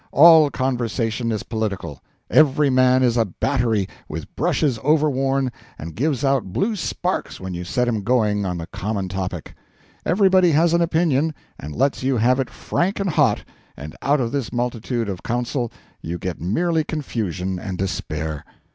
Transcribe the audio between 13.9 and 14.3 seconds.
out